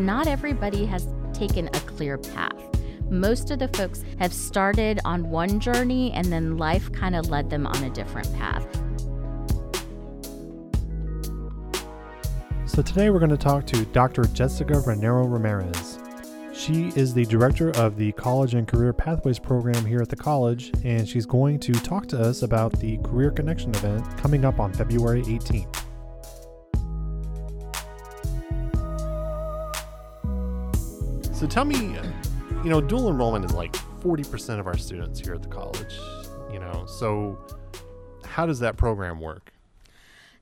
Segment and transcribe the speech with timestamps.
[0.00, 2.54] not everybody has taken a clear path.
[3.10, 7.50] Most of the folks have started on one journey and then life kind of led
[7.50, 8.64] them on a different path.
[12.66, 14.24] So today we're going to talk to Dr.
[14.26, 15.98] Jessica Ranero Ramirez.
[16.52, 20.70] She is the director of the College and Career Pathways program here at the college,
[20.84, 24.72] and she's going to talk to us about the Career Connection event coming up on
[24.72, 25.79] February 18th.
[31.40, 31.96] So tell me,
[32.62, 33.72] you know, dual enrollment is like
[34.02, 35.98] 40% of our students here at the college,
[36.52, 37.38] you know, so
[38.26, 39.50] how does that program work?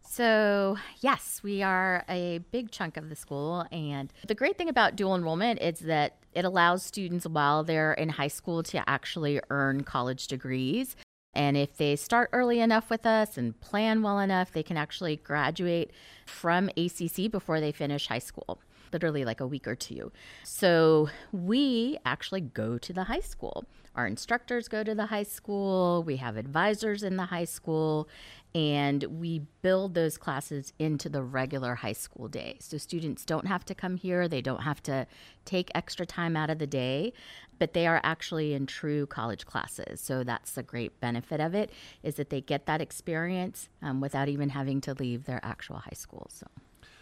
[0.02, 3.64] So, yes, we are a big chunk of the school.
[3.70, 8.08] And the great thing about dual enrollment is that it allows students while they're in
[8.08, 10.96] high school to actually earn college degrees.
[11.32, 15.14] And if they start early enough with us and plan well enough, they can actually
[15.14, 15.92] graduate
[16.26, 18.58] from ACC before they finish high school
[18.92, 20.12] literally like a week or two.
[20.44, 23.64] So we actually go to the high school.
[23.94, 28.08] Our instructors go to the high school, we have advisors in the high school,
[28.54, 32.56] and we build those classes into the regular high school day.
[32.60, 35.06] So students don't have to come here, they don't have to
[35.44, 37.12] take extra time out of the day,
[37.58, 40.00] but they are actually in true college classes.
[40.00, 41.70] So that's the great benefit of it
[42.02, 45.96] is that they get that experience um, without even having to leave their actual high
[45.96, 46.28] school.
[46.30, 46.46] So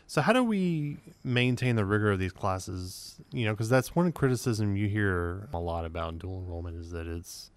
[0.06, 3.16] so how do we maintain the rigor of these classes?
[3.32, 7.06] You know, because that's one criticism you hear a lot about dual enrollment is that
[7.06, 7.50] it's,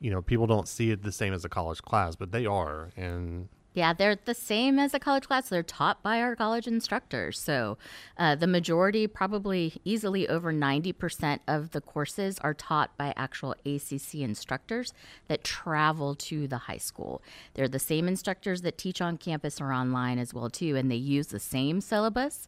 [0.00, 2.90] you know, people don't see it the same as a college class, but they are,
[2.96, 5.50] and yeah, they're the same as a college class.
[5.50, 7.38] They're taught by our college instructors.
[7.38, 7.76] So
[8.16, 14.14] uh, the majority, probably easily over 90% of the courses are taught by actual ACC
[14.14, 14.94] instructors
[15.28, 17.22] that travel to the high school.
[17.52, 20.96] They're the same instructors that teach on campus or online as well too, and they
[20.96, 22.46] use the same syllabus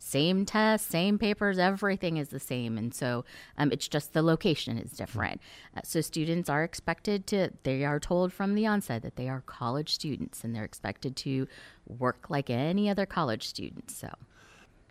[0.00, 2.76] same tests, same papers, everything is the same.
[2.78, 3.24] And so
[3.58, 5.40] um, it's just the location is different.
[5.76, 9.42] Uh, so students are expected to, they are told from the onset that they are
[9.42, 11.46] college students and they're expected to
[11.86, 13.90] work like any other college student.
[13.90, 14.08] So.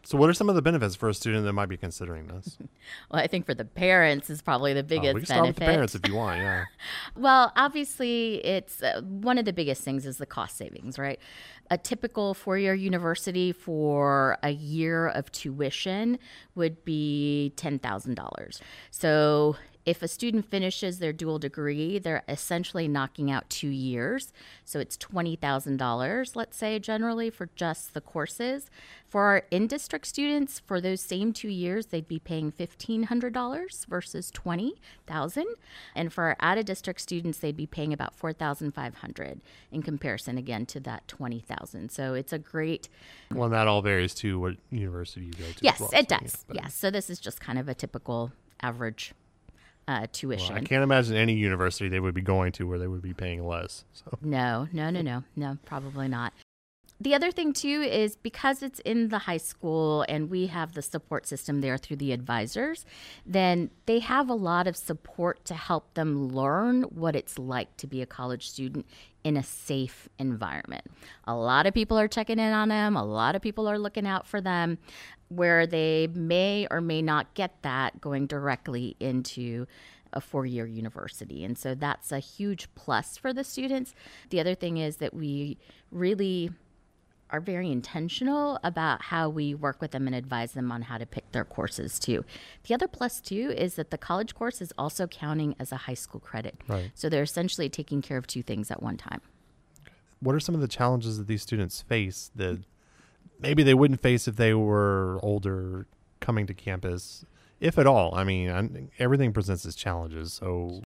[0.09, 2.58] So, what are some of the benefits for a student that might be considering this?
[3.12, 5.59] well, I think for the parents is probably the biggest oh, we can start benefit.
[5.59, 6.66] with the parents if you want, yeah.
[7.16, 11.20] well, obviously, it's uh, one of the biggest things is the cost savings, right?
[11.70, 16.18] A typical four-year university for a year of tuition
[16.56, 18.62] would be ten thousand dollars.
[18.90, 19.58] So
[19.90, 24.32] if a student finishes their dual degree, they're essentially knocking out two years.
[24.64, 28.70] So it's $20,000, let's say, generally for just the courses.
[29.08, 34.30] For our in district students, for those same two years, they'd be paying $1,500 versus
[34.30, 35.46] 20,000.
[35.96, 40.68] And for our out of district students, they'd be paying about 4,500 in comparison, again,
[40.68, 41.90] to that 20,000.
[41.90, 42.90] So it's a great.
[43.34, 45.60] Well, that all varies to what university you go to.
[45.62, 46.46] Yes, well, it does.
[46.54, 46.76] Yes.
[46.76, 49.14] So this is just kind of a typical average
[49.90, 50.54] uh, tuition.
[50.54, 53.16] Well, I can't imagine any university they would be going to where they would be
[53.16, 53.86] paying less.
[53.92, 56.32] So no, no, no, no, no, probably not.
[57.02, 60.82] The other thing too is because it's in the high school and we have the
[60.84, 62.86] support system there through the advisors,
[63.26, 67.88] then they have a lot of support to help them learn what it's like to
[67.88, 68.86] be a college student
[69.24, 70.85] in a safe environment.
[71.25, 74.07] A lot of people are checking in on them, a lot of people are looking
[74.07, 74.78] out for them
[75.30, 79.68] where they may or may not get that going directly into
[80.13, 81.44] a four year university.
[81.44, 83.94] And so that's a huge plus for the students.
[84.29, 85.58] The other thing is that we
[85.91, 86.52] really
[87.31, 91.06] are very intentional about how we work with them and advise them on how to
[91.06, 92.25] pick their courses too.
[92.67, 95.94] The other plus too is that the college course is also counting as a high
[95.94, 96.56] school credit.
[96.67, 96.91] Right.
[96.95, 99.22] So they're essentially taking care of two things at one time.
[100.22, 102.59] What are some of the challenges that these students face that
[103.40, 105.88] maybe they wouldn't face if they were older
[106.19, 107.25] coming to campus,
[107.59, 108.13] if at all.
[108.16, 110.34] I mean, everything presents its challenges.
[110.34, 110.81] So,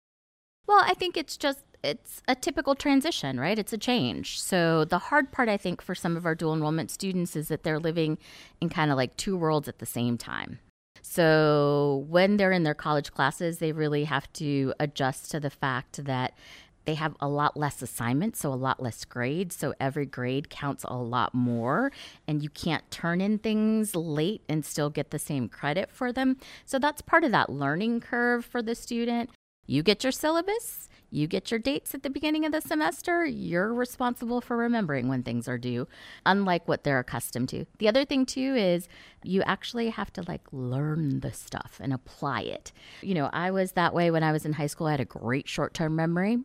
[0.67, 3.59] well, I think it's just it's a typical transition, right?
[3.59, 4.39] It's a change.
[4.39, 7.63] So the hard part, I think, for some of our dual enrollment students is that
[7.63, 8.17] they're living
[8.61, 10.59] in kind of like two worlds at the same time.
[11.01, 16.05] So when they're in their college classes, they really have to adjust to the fact
[16.05, 16.33] that
[16.85, 19.55] they have a lot less assignments, so a lot less grades.
[19.55, 21.91] So every grade counts a lot more,
[22.27, 26.37] and you can't turn in things late and still get the same credit for them.
[26.65, 29.29] So that's part of that learning curve for the student.
[29.65, 33.73] You get your syllabus, you get your dates at the beginning of the semester, you're
[33.73, 35.87] responsible for remembering when things are due,
[36.25, 37.65] unlike what they're accustomed to.
[37.77, 38.87] The other thing, too, is
[39.23, 42.71] you actually have to like learn the stuff and apply it.
[43.01, 44.87] You know, I was that way when I was in high school.
[44.87, 46.39] I had a great short term memory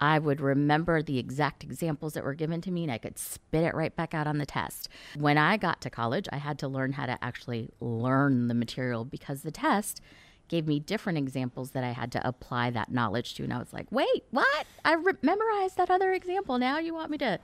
[0.00, 3.64] I would remember the exact examples that were given to me and I could spit
[3.64, 4.88] it right back out on the test.
[5.16, 9.04] When I got to college, I had to learn how to actually learn the material
[9.04, 10.00] because the test
[10.48, 13.44] gave me different examples that I had to apply that knowledge to.
[13.44, 14.66] And I was like, wait, what?
[14.84, 16.58] I re- memorized that other example.
[16.58, 17.38] Now you want me to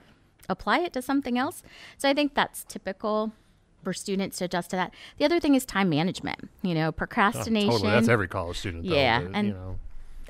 [0.49, 1.63] apply it to something else?
[1.97, 3.31] So I think that's typical
[3.83, 4.93] for students to adjust to that.
[5.17, 6.49] The other thing is time management.
[6.63, 7.69] You know, procrastination.
[7.69, 7.91] Oh, totally.
[7.91, 8.87] That's every college student.
[8.87, 9.79] Though, yeah, but, and you know.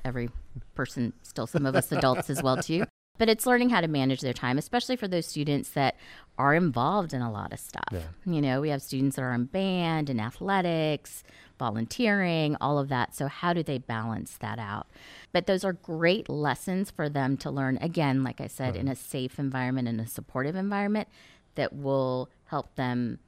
[0.03, 0.29] every
[0.75, 2.85] person, still some of us adults as well too.
[3.17, 5.95] But it's learning how to manage their time, especially for those students that
[6.37, 7.87] are involved in a lot of stuff.
[7.91, 8.01] Yeah.
[8.25, 11.23] You know, we have students that are in band and athletics,
[11.57, 13.15] volunteering, all of that.
[13.15, 14.87] So, how do they balance that out?
[15.31, 18.81] But those are great lessons for them to learn, again, like I said, right.
[18.81, 21.07] in a safe environment, in a supportive environment
[21.55, 23.19] that will help them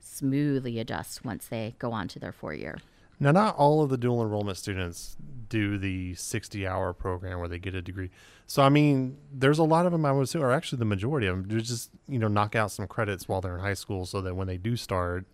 [0.00, 2.78] smoothly adjust once they go on to their four year.
[3.18, 5.16] Now, not all of the dual enrollment students
[5.48, 8.10] do the 60 hour program where they get a degree.
[8.46, 11.26] So, I mean, there's a lot of them, I would say, or actually the majority
[11.26, 14.06] of them, do just, you know, knock out some credits while they're in high school
[14.06, 15.24] so that when they do start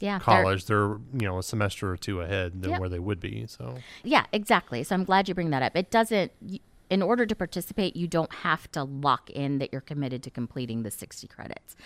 [0.00, 2.80] yeah, college, they're, they're you know, a semester or two ahead than yep.
[2.80, 3.46] where they would be.
[3.46, 4.82] So, yeah, exactly.
[4.82, 5.76] So, I'm glad you bring that up.
[5.76, 6.32] It doesn't,
[6.88, 10.82] in order to participate, you don't have to lock in that you're committed to completing
[10.82, 11.76] the 60 credits.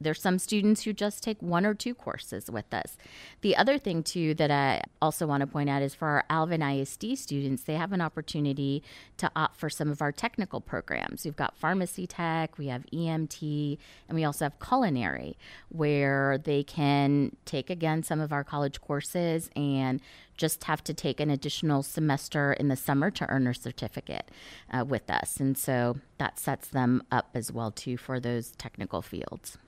[0.00, 2.96] There's some students who just take one or two courses with us.
[3.40, 6.62] The other thing, too, that I also want to point out is for our Alvin
[6.62, 8.82] ISD students, they have an opportunity
[9.16, 11.24] to opt for some of our technical programs.
[11.24, 13.78] We've got pharmacy tech, we have EMT,
[14.08, 19.50] and we also have culinary, where they can take again some of our college courses
[19.56, 20.00] and
[20.40, 24.30] just have to take an additional semester in the summer to earn their certificate
[24.72, 25.36] uh, with us.
[25.36, 29.58] And so that sets them up as well too for those technical fields.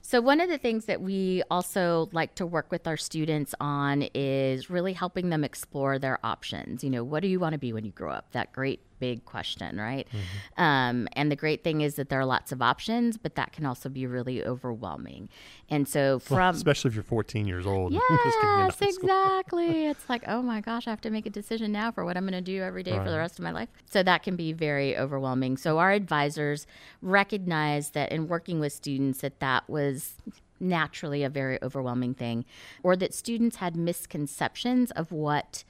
[0.00, 4.08] So, one of the things that we also like to work with our students on
[4.14, 6.82] is really helping them explore their options.
[6.82, 8.32] You know, what do you want to be when you grow up?
[8.32, 10.06] That great big question, right?
[10.08, 10.62] Mm-hmm.
[10.62, 13.66] Um, and the great thing is that there are lots of options, but that can
[13.66, 15.28] also be really overwhelming.
[15.68, 19.86] And so, from well, especially if you're 14 years old, yes, exactly.
[19.86, 22.24] it's like, oh my gosh, I have to make a decision now for what I'm
[22.24, 23.04] going to do every day right.
[23.04, 23.68] for the rest of my life.
[23.86, 25.56] So that can be very overwhelming.
[25.56, 26.66] So our advisors
[27.02, 30.14] recognize that in working with students, that that was
[30.60, 32.44] naturally a very overwhelming thing,
[32.82, 35.64] or that students had misconceptions of what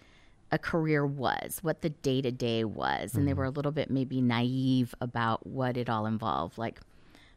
[0.53, 3.15] a career was, what the day to day was.
[3.15, 3.27] And mm-hmm.
[3.27, 6.59] they were a little bit maybe naive about what it all involved.
[6.59, 6.81] Like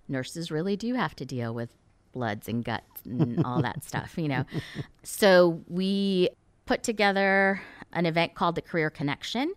[0.07, 1.69] nurses really do have to deal with
[2.11, 4.45] bloods and guts and all that stuff, you know.
[5.03, 6.29] So we
[6.65, 7.61] put together
[7.93, 9.53] an event called the Career Connection.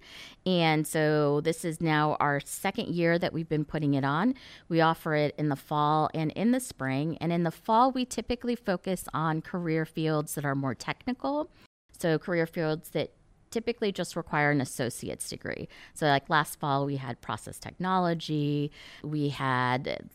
[0.47, 4.35] And so this is now our second year that we've been putting it on.
[4.71, 7.19] We offer it in the fall and in the spring.
[7.21, 11.51] And in the fall, we typically focus on career fields that are more technical.
[11.99, 13.13] So, career fields that
[13.53, 15.69] typically just require an associate's degree.
[15.95, 18.71] So, like last fall, we had process technology,
[19.03, 20.09] we had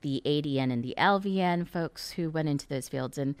[0.00, 3.18] the ADN and the LVN folks who went into those fields.
[3.18, 3.34] And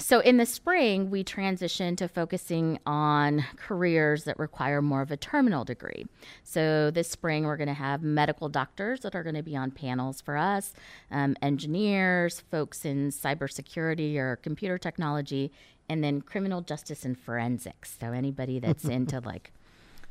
[0.00, 5.16] so in the spring, we transitioned to focusing on careers that require more of a
[5.16, 6.06] terminal degree.
[6.42, 9.70] So this spring, we're going to have medical doctors that are going to be on
[9.70, 10.72] panels for us,
[11.10, 15.52] um, engineers, folks in cybersecurity or computer technology,
[15.90, 17.96] and then criminal justice and forensics.
[18.00, 19.52] So anybody that's into like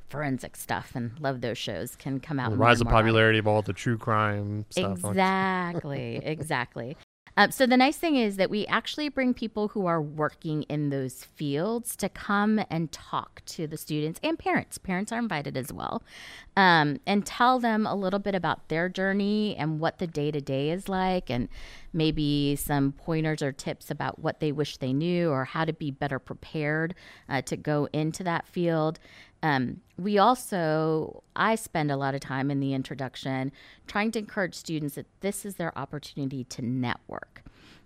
[0.10, 2.52] forensic stuff and love those shows can come out.
[2.52, 5.00] The rise of popularity of all the true crime stuff.
[5.00, 6.98] Exactly, exactly.
[7.40, 10.90] Uh, so the nice thing is that we actually bring people who are working in
[10.90, 14.78] those fields to come and talk to the students and parents.
[14.78, 16.04] Parents are invited as well,
[16.58, 20.42] um, and tell them a little bit about their journey and what the day to
[20.42, 21.48] day is like, and
[21.94, 25.92] maybe some pointers or tips about what they wish they knew or how to be
[25.92, 26.94] better prepared
[27.30, 29.00] uh, to go into that field.
[29.42, 33.52] Um, we also, I spend a lot of time in the introduction
[33.88, 37.44] trying to encourage students that this is their opportunity to network.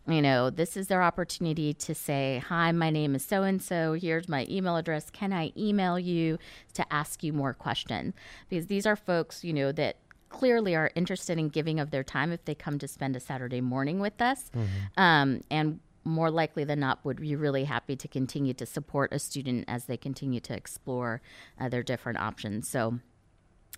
[0.08, 3.94] You know, this is their opportunity to say, Hi, my name is so and so.
[3.94, 5.10] Here's my email address.
[5.10, 6.40] Can I email you
[6.74, 8.14] to ask you more questions?
[8.50, 12.34] Because these are folks, you know, that clearly are interested in giving of their time
[12.34, 14.52] if they come to spend a Saturday morning with us.
[14.54, 15.02] Mm-hmm.
[15.02, 19.20] Um, and more likely than not would be really happy to continue to support a
[19.20, 21.22] student as they continue to explore
[21.60, 22.70] uh, their different options.
[22.70, 23.00] So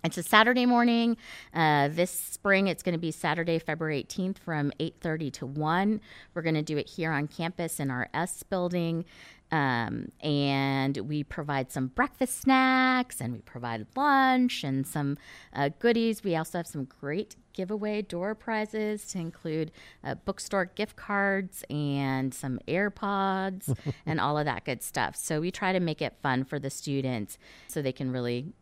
[0.04, 1.16] it's a Saturday morning.
[1.54, 6.00] Uh, this spring, it's going to be Saturday, February 18th from 8.30 to 1.
[6.34, 9.04] We're going to do it here on campus in our S building.
[9.52, 15.18] Um, and we provide some breakfast snacks and we provide lunch and some
[15.52, 16.24] uh, goodies.
[16.24, 19.70] We also have some great giveaway door prizes to include
[20.02, 23.76] uh, bookstore gift cards and some AirPods
[24.06, 25.14] and all of that good stuff.
[25.16, 27.38] So we try to make it fun for the students
[27.68, 28.52] so they can really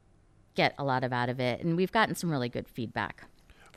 [0.54, 1.60] get a lot of out of it.
[1.62, 3.24] And we've gotten some really good feedback.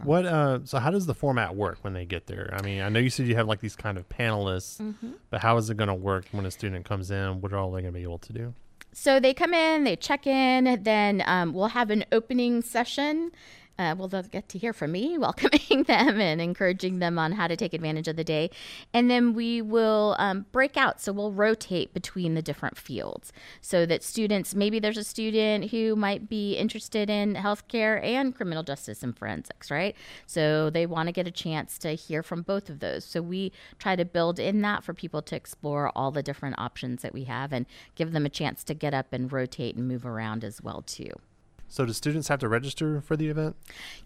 [0.03, 2.53] What uh so how does the format work when they get there?
[2.57, 5.11] I mean, I know you said you have like these kind of panelists, Mm-hmm.
[5.29, 7.41] but how is it going to work when a student comes in?
[7.41, 8.53] What are all they going to be able to do?
[8.93, 13.31] So they come in, they check in, then um, we'll have an opening session.
[13.79, 17.47] Uh, well, they'll get to hear from me, welcoming them and encouraging them on how
[17.47, 18.49] to take advantage of the day.
[18.93, 20.99] And then we will um, break out.
[20.99, 23.31] So we'll rotate between the different fields
[23.61, 28.63] so that students, maybe there's a student who might be interested in healthcare and criminal
[28.63, 29.95] justice and forensics, right?
[30.25, 33.05] So they want to get a chance to hear from both of those.
[33.05, 37.03] So we try to build in that for people to explore all the different options
[37.03, 37.65] that we have and
[37.95, 41.11] give them a chance to get up and rotate and move around as well too.
[41.67, 43.55] So do students have to register for the event?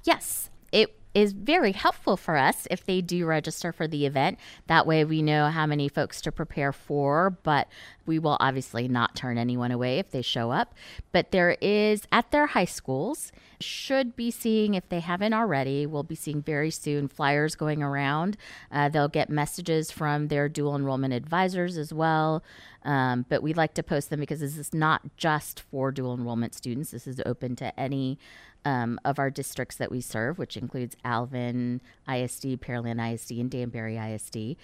[0.04, 4.40] Yes, it is very helpful for us if they do register for the event.
[4.68, 7.68] That way we know how many folks to prepare for, but
[8.06, 10.74] we will obviously not turn anyone away if they show up.
[11.12, 16.04] But there is at their high schools, should be seeing, if they haven't already, we'll
[16.04, 18.38] be seeing very soon flyers going around.
[18.72, 22.44] Uh, they'll get messages from their dual enrollment advisors as well.
[22.84, 26.56] Um, but we like to post them because this is not just for dual enrollment
[26.56, 26.92] students.
[26.92, 28.18] This is open to any
[28.66, 33.98] um, of our districts that we serve, which includes Alvin ISD, Pearland ISD, and Danbury
[33.98, 34.58] ISD.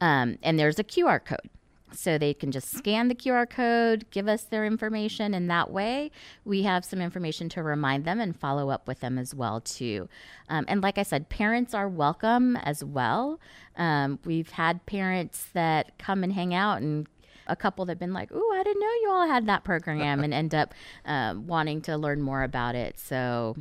[0.00, 1.50] Um, and there's a QR code.
[1.92, 6.10] So they can just scan the QR code, give us their information, and that way
[6.44, 10.08] we have some information to remind them and follow up with them as well too.
[10.48, 13.38] Um, and like I said, parents are welcome as well.
[13.76, 17.06] Um, we've had parents that come and hang out and
[17.46, 20.20] a couple that have been like, "Ooh, I didn't know you all had that program,"
[20.24, 20.74] and end up
[21.04, 22.98] um, wanting to learn more about it.
[22.98, 23.56] So,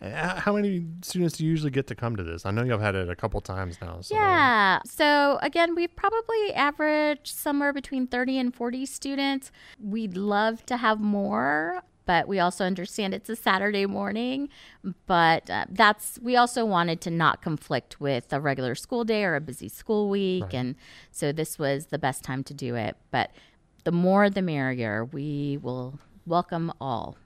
[0.00, 2.46] How many students do you usually get to come to this?
[2.46, 4.00] I know you've had it a couple times now.
[4.00, 4.78] So yeah.
[4.84, 9.50] So again, we've probably averaged somewhere between thirty and forty students.
[9.82, 11.82] We'd love to have more.
[12.08, 14.48] But we also understand it's a Saturday morning.
[15.06, 19.36] But uh, that's, we also wanted to not conflict with a regular school day or
[19.36, 20.44] a busy school week.
[20.44, 20.54] Right.
[20.54, 20.74] And
[21.12, 22.96] so this was the best time to do it.
[23.10, 23.30] But
[23.84, 25.04] the more the merrier.
[25.04, 27.16] We will welcome all.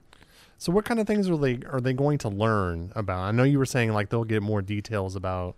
[0.57, 3.19] So what kind of things are they are they going to learn about?
[3.19, 5.55] I know you were saying like they'll get more details about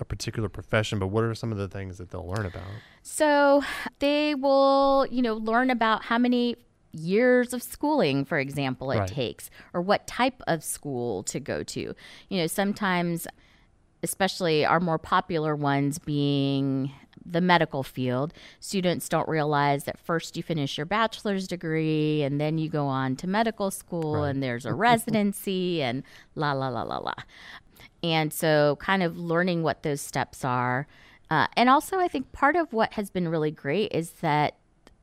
[0.00, 2.62] a particular profession, but what are some of the things that they'll learn about?
[3.02, 3.62] So
[3.98, 6.56] they will, you know, learn about how many
[6.92, 9.08] years of schooling, for example, it Right.
[9.08, 11.80] takes, or what type of school to go to.
[12.28, 13.26] You know, sometimes,
[14.02, 16.90] especially our more popular ones being
[17.24, 22.56] the medical field, students don't realize that first you finish your bachelor's degree and then
[22.56, 24.30] you go on to medical school Right.
[24.30, 26.02] and there's a residency and
[26.34, 27.12] la la la la la.
[28.02, 30.86] And so, kind of learning what those steps are.
[31.30, 34.54] Uh, and also, I think part of what has been really great is that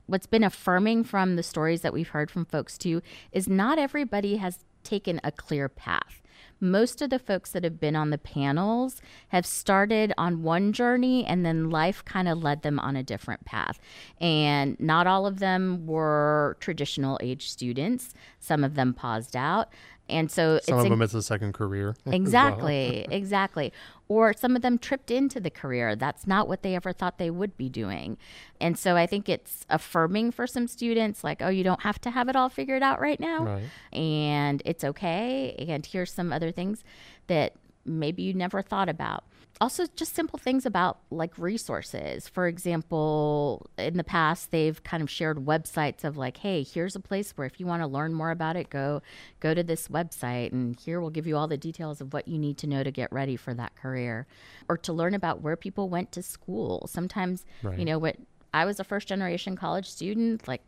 [0.08, 4.38] what's been affirming from the stories that we've heard from folks too is not everybody
[4.38, 6.22] has taken a clear path.
[6.60, 11.24] Most of the folks that have been on the panels have started on one journey
[11.26, 13.80] and then life kind of led them on a different path.
[14.20, 19.70] And not all of them were traditional age students, some of them paused out.
[20.10, 21.90] And so Some it's of them it's a second career.
[22.06, 22.16] as well.
[22.16, 23.74] Exactly, exactly.
[24.08, 25.96] Or some of them tripped into the career.
[25.96, 28.18] That's not what they ever thought they would be doing.
[28.62, 32.12] And so I think it's affirming for some students like, oh, you don't have to
[32.12, 33.44] have it all figured out right now.
[33.44, 33.64] Right.
[33.98, 35.56] And it's okay.
[35.68, 36.84] And here's some other things
[37.28, 37.54] that
[37.86, 39.26] maybe you never thought about.
[39.60, 42.28] Also, just simple things about like resources.
[42.28, 47.00] For example, in the past, they've kind of shared websites of like, hey, here's a
[47.00, 49.02] place where if you want to learn more about it, go
[49.40, 52.38] go to this website, and here we'll give you all the details of what you
[52.38, 54.28] need to know to get ready for that career,
[54.70, 56.88] or to learn about where people went to school.
[56.88, 57.80] Sometimes, Right.
[57.80, 58.18] you know, what
[58.54, 60.62] I was a first generation college student, like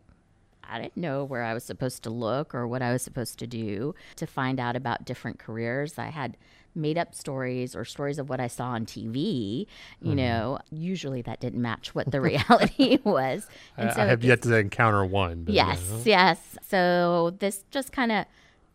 [0.70, 3.48] I didn't know where I was supposed to look or what I was supposed to
[3.48, 5.98] do to find out about different careers.
[5.98, 6.38] I had
[6.76, 9.66] made up stories or stories of what I saw on TV.
[10.02, 10.16] You mm-hmm.
[10.16, 13.48] know, usually that didn't match what the reality was.
[13.78, 15.46] I, I have yet to encounter one.
[15.48, 16.02] Yes, you know.
[16.06, 16.58] yes.
[16.68, 18.26] So this just kind of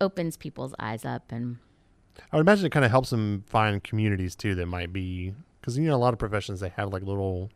[0.01, 1.59] opens people's eyes up and
[2.33, 5.79] I would imagine it kind of helps them find communities too that might be because
[5.79, 7.51] you know a lot of professions they have like little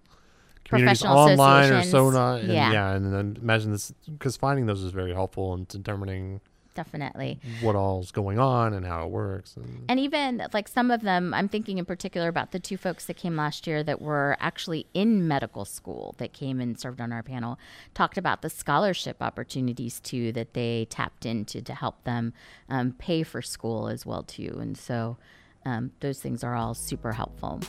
[0.65, 2.09] communities online or so.
[2.09, 2.73] And Yeah.
[2.73, 6.41] yeah, and then imagine this because finding those is very helpful in determining
[6.75, 7.41] definitely.
[7.61, 9.57] what all's going on and how it works.
[9.57, 13.07] And, And even like some of them, I'm thinking in particular about the two folks
[13.07, 17.12] that came last year that were actually in medical school that came and served on
[17.12, 17.59] our panel,
[17.95, 22.33] talked about the scholarship opportunities too that they tapped into to help them
[22.69, 24.57] um, pay for school as well too.
[24.61, 25.17] And so
[25.67, 27.61] um, those things are all super helpful.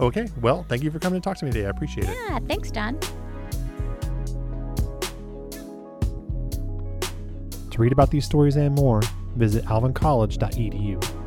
[0.00, 1.66] Okay, well, thank you for coming to talk to me today.
[1.66, 2.16] I appreciate it.
[2.28, 2.98] Yeah, thanks, John.
[7.70, 9.02] To read about these stories and more,
[9.36, 11.17] visit alvincollege.edu.